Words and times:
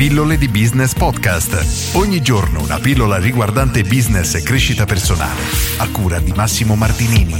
Pillole 0.00 0.38
di 0.38 0.48
Business 0.48 0.94
Podcast. 0.94 1.94
Ogni 1.94 2.22
giorno 2.22 2.62
una 2.62 2.78
pillola 2.78 3.18
riguardante 3.18 3.82
business 3.82 4.34
e 4.34 4.42
crescita 4.42 4.86
personale. 4.86 5.42
A 5.76 5.90
cura 5.90 6.18
di 6.20 6.32
Massimo 6.32 6.74
Martinini. 6.74 7.36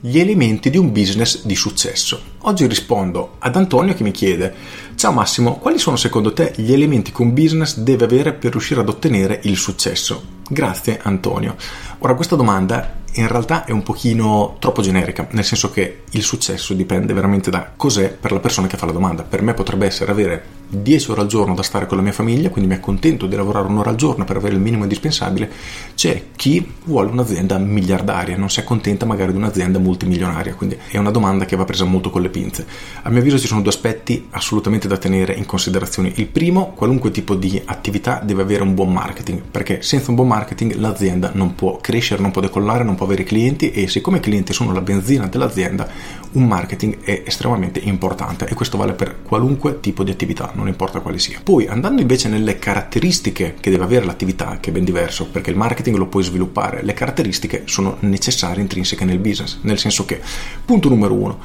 Gli 0.00 0.18
elementi 0.18 0.68
di 0.68 0.76
un 0.76 0.90
business 0.90 1.44
di 1.44 1.54
successo. 1.54 2.20
Oggi 2.38 2.66
rispondo 2.66 3.36
ad 3.38 3.54
Antonio 3.54 3.94
che 3.94 4.02
mi 4.02 4.10
chiede: 4.10 4.52
Ciao 4.96 5.12
Massimo, 5.12 5.58
quali 5.58 5.78
sono 5.78 5.94
secondo 5.94 6.32
te 6.32 6.52
gli 6.56 6.72
elementi 6.72 7.12
che 7.12 7.22
un 7.22 7.32
business 7.32 7.76
deve 7.76 8.06
avere 8.06 8.32
per 8.32 8.50
riuscire 8.50 8.80
ad 8.80 8.88
ottenere 8.88 9.38
il 9.44 9.56
successo? 9.56 10.40
Grazie 10.48 10.98
Antonio. 11.00 11.54
Ora 11.98 12.16
questa 12.16 12.34
domanda 12.34 12.96
in 13.14 13.26
realtà 13.26 13.64
è 13.64 13.70
un 13.70 13.82
pochino 13.82 14.56
troppo 14.58 14.82
generica, 14.82 15.26
nel 15.30 15.44
senso 15.44 15.70
che 15.70 16.02
il 16.10 16.22
successo 16.22 16.74
dipende 16.74 17.12
veramente 17.12 17.50
da 17.50 17.72
cos'è 17.74 18.10
per 18.10 18.32
la 18.32 18.40
persona 18.40 18.66
che 18.66 18.76
fa 18.76 18.86
la 18.86 18.92
domanda. 18.92 19.22
Per 19.22 19.42
me 19.42 19.54
potrebbe 19.54 19.86
essere 19.86 20.10
avere 20.10 20.56
10 20.68 21.10
ore 21.12 21.22
al 21.22 21.26
giorno 21.26 21.54
da 21.54 21.62
stare 21.62 21.86
con 21.86 21.96
la 21.96 22.02
mia 22.02 22.12
famiglia, 22.12 22.50
quindi 22.50 22.70
mi 22.70 22.76
accontento 22.76 23.26
di 23.26 23.34
lavorare 23.34 23.68
un'ora 23.68 23.90
al 23.90 23.96
giorno 23.96 24.24
per 24.24 24.36
avere 24.36 24.54
il 24.54 24.60
minimo 24.60 24.82
indispensabile. 24.82 25.50
C'è 25.94 26.24
chi 26.36 26.74
vuole 26.84 27.10
un'azienda 27.10 27.56
miliardaria, 27.58 28.36
non 28.36 28.50
si 28.50 28.60
accontenta 28.60 29.06
magari 29.06 29.32
di 29.32 29.38
un'azienda 29.38 29.78
multimilionaria, 29.78 30.54
quindi 30.54 30.76
è 30.88 30.98
una 30.98 31.10
domanda 31.10 31.46
che 31.46 31.56
va 31.56 31.64
presa 31.64 31.84
molto 31.84 32.10
con 32.10 32.20
le 32.20 32.28
pinze. 32.28 32.66
A 33.02 33.10
mio 33.10 33.20
avviso 33.20 33.38
ci 33.38 33.46
sono 33.46 33.62
due 33.62 33.70
aspetti 33.70 34.26
assolutamente 34.30 34.88
da 34.88 34.98
tenere 34.98 35.32
in 35.32 35.46
considerazione. 35.46 36.12
Il 36.16 36.26
primo, 36.26 36.72
qualunque 36.74 37.10
tipo 37.10 37.34
di 37.34 37.60
attività 37.64 38.20
deve 38.22 38.42
avere 38.42 38.62
un 38.62 38.74
buon 38.74 38.92
marketing, 38.92 39.42
perché 39.50 39.80
senza 39.80 40.10
un 40.10 40.16
buon 40.16 40.28
marketing 40.28 40.74
l'azienda 40.74 41.30
non 41.32 41.54
può 41.54 41.78
crescere, 41.78 42.20
non 42.20 42.30
può 42.30 42.42
decollare, 42.42 42.84
non 42.84 42.94
può 42.98 43.06
avere 43.06 43.22
clienti 43.22 43.70
e 43.70 43.86
siccome 43.86 44.18
i 44.18 44.20
clienti 44.20 44.52
sono 44.52 44.72
la 44.72 44.80
benzina 44.80 45.28
dell'azienda, 45.28 45.88
un 46.32 46.46
marketing 46.46 46.98
è 47.02 47.22
estremamente 47.24 47.78
importante 47.78 48.46
e 48.46 48.54
questo 48.54 48.76
vale 48.76 48.92
per 48.92 49.22
qualunque 49.22 49.78
tipo 49.78 50.02
di 50.02 50.10
attività, 50.10 50.50
non 50.54 50.66
importa 50.66 50.98
quale 50.98 51.20
sia. 51.20 51.38
Poi 51.42 51.68
andando 51.68 52.00
invece 52.00 52.28
nelle 52.28 52.58
caratteristiche 52.58 53.54
che 53.60 53.70
deve 53.70 53.84
avere 53.84 54.04
l'attività, 54.04 54.58
che 54.60 54.70
è 54.70 54.72
ben 54.72 54.84
diverso, 54.84 55.28
perché 55.28 55.50
il 55.50 55.56
marketing 55.56 55.96
lo 55.96 56.06
puoi 56.06 56.24
sviluppare, 56.24 56.82
le 56.82 56.92
caratteristiche 56.92 57.62
sono 57.66 57.96
necessarie 58.00 58.60
intrinseche 58.60 59.04
nel 59.04 59.18
business, 59.18 59.58
nel 59.62 59.78
senso 59.78 60.04
che, 60.04 60.20
punto 60.64 60.88
numero 60.88 61.14
uno, 61.14 61.38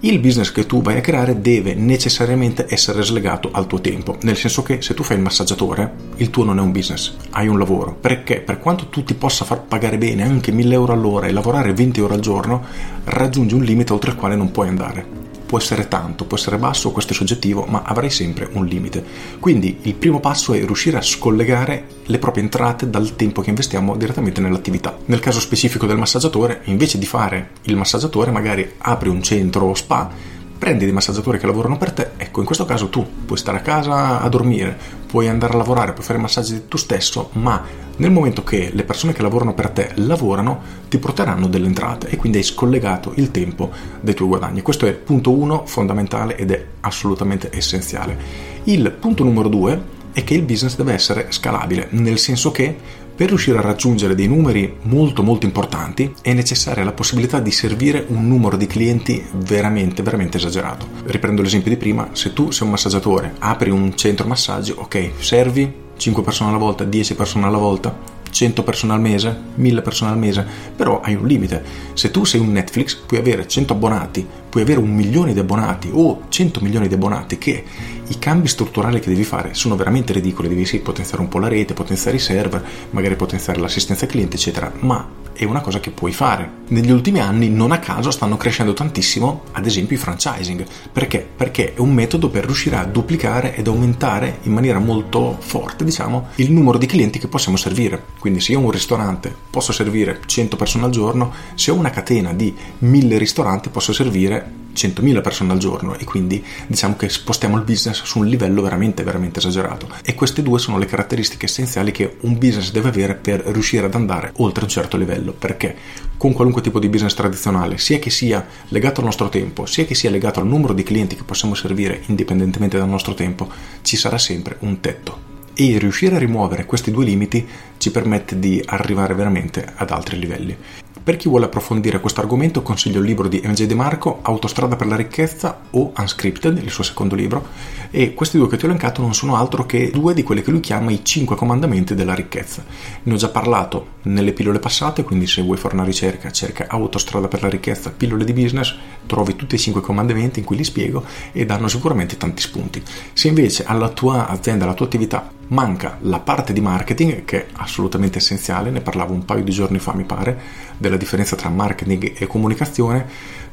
il 0.00 0.18
business 0.18 0.50
che 0.50 0.64
tu 0.64 0.80
vai 0.80 0.96
a 0.96 1.02
creare 1.02 1.40
deve 1.40 1.74
necessariamente 1.74 2.66
essere 2.68 3.02
slegato 3.02 3.50
al 3.52 3.66
tuo 3.66 3.80
tempo, 3.80 4.16
nel 4.22 4.36
senso 4.36 4.62
che 4.62 4.80
se 4.80 4.94
tu 4.94 5.02
fai 5.02 5.16
il 5.16 5.22
massaggiatore, 5.22 5.92
il 6.16 6.30
tuo 6.30 6.44
non 6.44 6.58
è 6.58 6.62
un 6.62 6.72
business, 6.72 7.14
hai 7.30 7.48
un 7.48 7.58
lavoro, 7.58 7.96
perché? 8.00 8.40
Per 8.40 8.58
quanto 8.58 8.86
tu 8.86 9.04
ti 9.04 9.14
possa 9.14 9.44
far 9.44 9.62
pagare 9.62 9.98
bene 9.98 10.22
anche 10.22 10.52
1000 10.52 10.74
euro 10.74 10.92
all'ora 10.92 11.26
e 11.26 11.32
lavorare 11.32 11.74
20 11.74 12.00
ore 12.00 12.14
al 12.14 12.20
giorno, 12.20 12.64
raggiungi 13.04 13.54
un 13.54 13.62
limite 13.62 13.92
oltre 13.92 14.10
il 14.10 14.16
quale 14.16 14.36
non 14.36 14.50
puoi 14.50 14.68
andare 14.68 15.28
può 15.50 15.58
essere 15.58 15.88
tanto, 15.88 16.26
può 16.26 16.36
essere 16.36 16.58
basso, 16.58 16.92
questo 16.92 17.12
è 17.12 17.16
soggettivo, 17.16 17.64
ma 17.64 17.82
avrai 17.84 18.08
sempre 18.08 18.48
un 18.52 18.66
limite. 18.66 19.04
Quindi 19.40 19.78
il 19.82 19.94
primo 19.94 20.20
passo 20.20 20.52
è 20.52 20.64
riuscire 20.64 20.96
a 20.96 21.02
scollegare 21.02 21.86
le 22.04 22.18
proprie 22.18 22.44
entrate 22.44 22.88
dal 22.88 23.16
tempo 23.16 23.42
che 23.42 23.48
investiamo 23.48 23.96
direttamente 23.96 24.40
nell'attività. 24.40 24.96
Nel 25.06 25.18
caso 25.18 25.40
specifico 25.40 25.86
del 25.86 25.98
massaggiatore, 25.98 26.60
invece 26.66 26.98
di 26.98 27.06
fare 27.06 27.50
il 27.62 27.74
massaggiatore, 27.74 28.30
magari 28.30 28.74
apri 28.78 29.08
un 29.08 29.24
centro 29.24 29.74
spa 29.74 30.38
prendi 30.60 30.84
dei 30.84 30.92
massaggiatori 30.92 31.38
che 31.38 31.46
lavorano 31.46 31.78
per 31.78 31.90
te, 31.90 32.10
ecco 32.18 32.40
in 32.40 32.44
questo 32.44 32.66
caso 32.66 32.90
tu 32.90 33.24
puoi 33.24 33.38
stare 33.38 33.56
a 33.56 33.62
casa 33.62 34.20
a 34.20 34.28
dormire, 34.28 34.76
puoi 35.06 35.26
andare 35.26 35.54
a 35.54 35.56
lavorare, 35.56 35.94
puoi 35.94 36.04
fare 36.04 36.18
massaggi 36.18 36.68
tu 36.68 36.76
stesso, 36.76 37.30
ma 37.32 37.64
nel 37.96 38.10
momento 38.10 38.44
che 38.44 38.70
le 38.70 38.84
persone 38.84 39.14
che 39.14 39.22
lavorano 39.22 39.54
per 39.54 39.70
te 39.70 39.92
lavorano, 39.94 40.60
ti 40.90 40.98
porteranno 40.98 41.46
delle 41.46 41.64
entrate 41.64 42.10
e 42.10 42.16
quindi 42.18 42.36
hai 42.36 42.44
scollegato 42.44 43.12
il 43.14 43.30
tempo 43.30 43.70
dai 44.02 44.12
tuoi 44.12 44.28
guadagni. 44.28 44.60
Questo 44.60 44.84
è 44.84 44.90
il 44.90 44.96
punto 44.96 45.32
uno 45.32 45.64
fondamentale 45.64 46.36
ed 46.36 46.50
è 46.50 46.62
assolutamente 46.80 47.48
essenziale. 47.50 48.18
Il 48.64 48.90
punto 48.90 49.24
numero 49.24 49.48
due 49.48 49.98
è 50.12 50.24
che 50.24 50.34
il 50.34 50.42
business 50.42 50.76
deve 50.76 50.92
essere 50.92 51.28
scalabile, 51.30 51.86
nel 51.92 52.18
senso 52.18 52.50
che 52.50 52.76
per 53.20 53.28
riuscire 53.28 53.58
a 53.58 53.60
raggiungere 53.60 54.14
dei 54.14 54.26
numeri 54.26 54.78
molto 54.84 55.22
molto 55.22 55.44
importanti 55.44 56.10
è 56.22 56.32
necessaria 56.32 56.84
la 56.84 56.92
possibilità 56.92 57.38
di 57.38 57.50
servire 57.50 58.06
un 58.08 58.26
numero 58.26 58.56
di 58.56 58.66
clienti 58.66 59.22
veramente 59.34 60.02
veramente 60.02 60.38
esagerato. 60.38 60.86
Riprendo 61.04 61.42
l'esempio 61.42 61.70
di 61.70 61.76
prima, 61.76 62.08
se 62.12 62.32
tu 62.32 62.50
sei 62.50 62.64
un 62.64 62.70
massaggiatore, 62.70 63.34
apri 63.40 63.68
un 63.68 63.94
centro 63.94 64.26
massaggi, 64.26 64.72
ok, 64.74 65.10
servi 65.18 65.70
5 65.98 66.22
persone 66.22 66.48
alla 66.48 66.58
volta, 66.58 66.84
10 66.84 67.14
persone 67.14 67.44
alla 67.44 67.58
volta, 67.58 67.94
100 68.30 68.62
persone 68.62 68.94
al 68.94 69.00
mese, 69.02 69.38
1000 69.54 69.82
persone 69.82 70.12
al 70.12 70.18
mese, 70.18 70.46
però 70.74 71.02
hai 71.02 71.14
un 71.14 71.26
limite. 71.26 71.62
Se 71.92 72.10
tu 72.10 72.24
sei 72.24 72.40
un 72.40 72.52
Netflix 72.52 72.96
puoi 72.96 73.20
avere 73.20 73.46
100 73.46 73.74
abbonati, 73.74 74.26
puoi 74.50 74.64
avere 74.64 74.80
un 74.80 74.92
milione 74.92 75.32
di 75.32 75.38
abbonati 75.38 75.88
o 75.92 76.24
100 76.28 76.60
milioni 76.60 76.88
di 76.88 76.94
abbonati 76.94 77.38
che 77.38 77.64
i 78.08 78.18
cambi 78.18 78.48
strutturali 78.48 78.98
che 78.98 79.08
devi 79.08 79.22
fare 79.22 79.54
sono 79.54 79.76
veramente 79.76 80.12
ridicoli, 80.12 80.48
devi 80.48 80.66
sì 80.66 80.80
potenziare 80.80 81.22
un 81.22 81.28
po' 81.28 81.38
la 81.38 81.48
rete, 81.48 81.72
potenziare 81.72 82.16
i 82.16 82.20
server, 82.20 82.62
magari 82.90 83.14
potenziare 83.14 83.60
l'assistenza 83.60 84.06
cliente, 84.06 84.34
eccetera, 84.36 84.70
ma 84.80 85.20
è 85.40 85.44
una 85.44 85.62
cosa 85.62 85.80
che 85.80 85.90
puoi 85.90 86.12
fare. 86.12 86.58
Negli 86.68 86.90
ultimi 86.90 87.18
anni, 87.18 87.48
non 87.48 87.72
a 87.72 87.78
caso, 87.78 88.10
stanno 88.10 88.36
crescendo 88.36 88.74
tantissimo, 88.74 89.44
ad 89.52 89.64
esempio, 89.64 89.96
i 89.96 89.98
franchising. 89.98 90.66
Perché? 90.92 91.26
Perché 91.34 91.72
è 91.72 91.78
un 91.80 91.94
metodo 91.94 92.28
per 92.28 92.44
riuscire 92.44 92.76
a 92.76 92.84
duplicare 92.84 93.54
ed 93.54 93.66
aumentare 93.66 94.40
in 94.42 94.52
maniera 94.52 94.78
molto 94.78 95.36
forte, 95.38 95.84
diciamo, 95.84 96.28
il 96.34 96.52
numero 96.52 96.76
di 96.76 96.84
clienti 96.84 97.18
che 97.18 97.28
possiamo 97.28 97.56
servire. 97.56 98.02
Quindi 98.18 98.40
se 98.40 98.52
io 98.52 98.58
ho 98.58 98.64
un 98.64 98.70
ristorante 98.70 99.34
posso 99.48 99.72
servire 99.72 100.20
100 100.26 100.56
persone 100.56 100.84
al 100.84 100.90
giorno, 100.90 101.32
se 101.54 101.70
ho 101.70 101.74
una 101.74 101.90
catena 101.90 102.34
di 102.34 102.54
1000 102.80 103.16
ristoranti 103.16 103.70
posso 103.70 103.94
servire 103.94 104.39
100.000 104.74 105.20
persone 105.20 105.52
al 105.52 105.58
giorno 105.58 105.96
e 105.96 106.04
quindi 106.04 106.42
diciamo 106.66 106.96
che 106.96 107.08
spostiamo 107.08 107.56
il 107.56 107.64
business 107.64 108.02
su 108.02 108.20
un 108.20 108.26
livello 108.26 108.62
veramente 108.62 109.02
veramente 109.02 109.38
esagerato. 109.38 109.88
E 110.02 110.14
queste 110.14 110.42
due 110.42 110.58
sono 110.58 110.78
le 110.78 110.86
caratteristiche 110.86 111.46
essenziali 111.46 111.90
che 111.90 112.16
un 112.20 112.38
business 112.38 112.70
deve 112.70 112.88
avere 112.88 113.14
per 113.14 113.40
riuscire 113.40 113.86
ad 113.86 113.94
andare 113.94 114.32
oltre 114.36 114.64
un 114.64 114.70
certo 114.70 114.96
livello 114.96 115.32
perché 115.32 115.76
con 116.16 116.32
qualunque 116.32 116.62
tipo 116.62 116.78
di 116.78 116.88
business 116.88 117.14
tradizionale 117.14 117.78
sia 117.78 117.98
che 117.98 118.10
sia 118.10 118.46
legato 118.68 119.00
al 119.00 119.06
nostro 119.06 119.28
tempo 119.28 119.66
sia 119.66 119.84
che 119.84 119.94
sia 119.94 120.10
legato 120.10 120.40
al 120.40 120.46
numero 120.46 120.72
di 120.72 120.82
clienti 120.82 121.16
che 121.16 121.24
possiamo 121.24 121.54
servire 121.54 122.02
indipendentemente 122.06 122.78
dal 122.78 122.88
nostro 122.88 123.14
tempo 123.14 123.48
ci 123.82 123.96
sarà 123.96 124.18
sempre 124.18 124.56
un 124.60 124.80
tetto. 124.80 125.28
E 125.54 125.78
riuscire 125.78 126.16
a 126.16 126.18
rimuovere 126.18 126.64
questi 126.64 126.90
due 126.90 127.04
limiti 127.04 127.46
ci 127.80 127.90
permette 127.90 128.38
di 128.38 128.62
arrivare 128.66 129.14
veramente 129.14 129.66
ad 129.74 129.90
altri 129.90 130.18
livelli. 130.18 130.54
Per 131.02 131.16
chi 131.16 131.30
vuole 131.30 131.46
approfondire 131.46 131.98
questo 131.98 132.20
argomento 132.20 132.60
consiglio 132.60 133.00
il 133.00 133.06
libro 133.06 133.26
di 133.26 133.40
MJ 133.42 133.64
De 133.64 133.74
Marco, 133.74 134.18
Autostrada 134.20 134.76
per 134.76 134.86
la 134.86 134.96
ricchezza 134.96 135.62
o 135.70 135.92
Unscripted, 135.96 136.58
il 136.58 136.70
suo 136.70 136.84
secondo 136.84 137.14
libro, 137.14 137.46
e 137.90 138.12
questi 138.12 138.36
due 138.36 138.48
che 138.48 138.58
ti 138.58 138.66
ho 138.66 138.68
elencato 138.68 139.00
non 139.00 139.14
sono 139.14 139.34
altro 139.34 139.64
che 139.64 139.90
due 139.90 140.12
di 140.12 140.22
quelli 140.22 140.42
che 140.42 140.50
lui 140.50 140.60
chiama 140.60 140.90
i 140.90 141.02
cinque 141.02 141.36
comandamenti 141.36 141.94
della 141.94 142.14
ricchezza. 142.14 142.62
Ne 143.04 143.14
ho 143.14 143.16
già 143.16 143.30
parlato 143.30 143.92
nelle 144.02 144.34
pillole 144.34 144.58
passate, 144.58 145.02
quindi 145.02 145.26
se 145.26 145.40
vuoi 145.40 145.56
fare 145.56 145.74
una 145.74 145.84
ricerca 145.84 146.30
cerca 146.30 146.66
Autostrada 146.68 147.28
per 147.28 147.40
la 147.40 147.48
ricchezza, 147.48 147.90
pillole 147.90 148.24
di 148.24 148.34
business, 148.34 148.76
trovi 149.06 149.36
tutti 149.36 149.54
i 149.54 149.58
cinque 149.58 149.80
comandamenti 149.80 150.40
in 150.40 150.44
cui 150.44 150.56
li 150.56 150.64
spiego 150.64 151.02
e 151.32 151.46
danno 151.46 151.66
sicuramente 151.66 152.18
tanti 152.18 152.42
spunti. 152.42 152.82
Se 153.14 153.26
invece 153.26 153.64
alla 153.64 153.88
tua 153.88 154.28
azienda, 154.28 154.64
alla 154.64 154.74
tua 154.74 154.84
attività 154.84 155.38
manca 155.50 155.98
la 156.02 156.20
parte 156.20 156.52
di 156.52 156.60
marketing 156.60 157.24
che 157.24 157.46
è 157.46 157.50
assolutamente 157.54 158.18
essenziale, 158.18 158.70
ne 158.70 158.80
parlavo 158.80 159.12
un 159.12 159.24
paio 159.24 159.44
di 159.44 159.50
giorni 159.50 159.78
fa 159.78 159.94
mi 159.94 160.04
pare, 160.04 160.38
della 160.76 160.96
differenza 160.96 161.36
tra 161.36 161.48
marketing 161.48 162.14
e 162.18 162.26
comunicazione, 162.26 163.06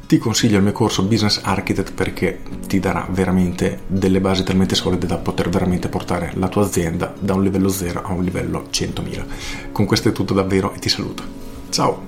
ti 0.06 0.18
consiglio 0.18 0.56
il 0.56 0.62
mio 0.62 0.72
corso 0.72 1.02
Business 1.02 1.40
Architect 1.42 1.92
perché 1.92 2.40
ti 2.66 2.80
darà 2.80 3.06
veramente 3.10 3.80
delle 3.86 4.20
basi 4.20 4.42
talmente 4.42 4.74
solide 4.74 5.06
da 5.06 5.18
poter 5.18 5.50
veramente 5.50 5.88
portare 5.88 6.32
la 6.36 6.48
tua 6.48 6.64
azienda 6.64 7.12
da 7.18 7.34
un 7.34 7.42
livello 7.42 7.68
0 7.68 8.02
a 8.02 8.12
un 8.12 8.24
livello 8.24 8.68
100.000. 8.70 9.24
Con 9.72 9.84
questo 9.84 10.08
è 10.08 10.12
tutto 10.12 10.32
davvero 10.32 10.72
e 10.72 10.78
ti 10.78 10.88
saluto. 10.88 11.22
Ciao! 11.68 12.06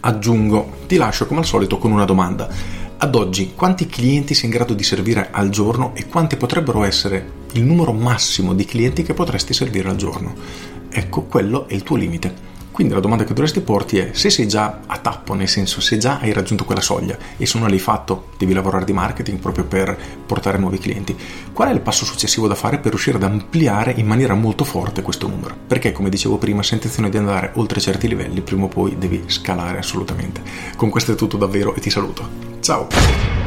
Aggiungo, 0.00 0.78
ti 0.86 0.96
lascio 0.96 1.26
come 1.26 1.40
al 1.40 1.46
solito 1.46 1.78
con 1.78 1.92
una 1.92 2.04
domanda 2.04 2.48
ad 3.02 3.14
oggi, 3.14 3.52
quanti 3.54 3.86
clienti 3.86 4.34
sei 4.34 4.44
in 4.44 4.50
grado 4.50 4.74
di 4.74 4.82
servire 4.82 5.28
al 5.30 5.48
giorno 5.48 5.92
e 5.94 6.06
quanti 6.06 6.36
potrebbero 6.36 6.84
essere 6.84 7.32
il 7.52 7.62
numero 7.62 7.92
massimo 7.92 8.52
di 8.52 8.66
clienti 8.66 9.02
che 9.02 9.14
potresti 9.14 9.54
servire 9.54 9.88
al 9.88 9.96
giorno? 9.96 10.34
Ecco, 10.90 11.22
quello 11.22 11.66
è 11.66 11.72
il 11.72 11.82
tuo 11.82 11.96
limite. 11.96 12.48
Quindi 12.70 12.92
la 12.92 13.00
domanda 13.00 13.24
che 13.24 13.32
dovresti 13.32 13.62
porti 13.62 13.96
è 13.96 14.10
se 14.12 14.28
sei 14.28 14.46
già 14.46 14.80
a 14.86 14.98
tappo, 14.98 15.32
nel 15.32 15.48
senso 15.48 15.80
se 15.80 15.96
già 15.96 16.18
hai 16.20 16.34
raggiunto 16.34 16.66
quella 16.66 16.82
soglia 16.82 17.16
e 17.38 17.46
se 17.46 17.58
non 17.58 17.70
l'hai 17.70 17.78
fatto 17.78 18.28
devi 18.36 18.52
lavorare 18.52 18.84
di 18.84 18.92
marketing 18.92 19.38
proprio 19.38 19.64
per 19.64 19.96
portare 20.26 20.58
nuovi 20.58 20.78
clienti, 20.78 21.16
qual 21.54 21.70
è 21.70 21.72
il 21.72 21.80
passo 21.80 22.04
successivo 22.04 22.48
da 22.48 22.54
fare 22.54 22.80
per 22.80 22.90
riuscire 22.90 23.16
ad 23.16 23.22
ampliare 23.22 23.94
in 23.96 24.06
maniera 24.06 24.34
molto 24.34 24.64
forte 24.64 25.00
questo 25.00 25.26
numero? 25.26 25.56
Perché 25.66 25.92
come 25.92 26.10
dicevo 26.10 26.36
prima, 26.36 26.62
se 26.62 26.72
hai 26.72 26.76
intenzione 26.76 27.08
di 27.08 27.16
andare 27.16 27.52
oltre 27.54 27.80
certi 27.80 28.08
livelli, 28.08 28.42
prima 28.42 28.64
o 28.64 28.68
poi 28.68 28.98
devi 28.98 29.24
scalare 29.26 29.78
assolutamente. 29.78 30.42
Con 30.76 30.90
questo 30.90 31.12
è 31.12 31.14
tutto 31.14 31.38
davvero 31.38 31.74
e 31.74 31.80
ti 31.80 31.88
saluto. 31.88 32.49
Ciao! 32.62 33.39